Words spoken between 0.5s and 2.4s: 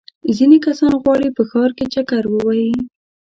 کسان غواړي په ښار کې چکر